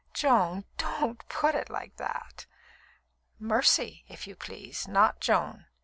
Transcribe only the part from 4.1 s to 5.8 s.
you please, not Joan.